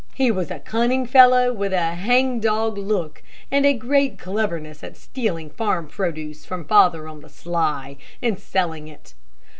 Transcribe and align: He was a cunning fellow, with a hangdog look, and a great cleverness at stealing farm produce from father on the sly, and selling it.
He 0.15 0.31
was 0.31 0.49
a 0.49 0.57
cunning 0.57 1.05
fellow, 1.05 1.53
with 1.53 1.71
a 1.73 1.93
hangdog 1.93 2.75
look, 2.75 3.21
and 3.51 3.67
a 3.67 3.73
great 3.75 4.17
cleverness 4.17 4.83
at 4.83 4.97
stealing 4.97 5.51
farm 5.51 5.87
produce 5.87 6.43
from 6.43 6.65
father 6.65 7.07
on 7.07 7.21
the 7.21 7.29
sly, 7.29 7.97
and 8.19 8.39
selling 8.39 8.87
it. 8.87 9.13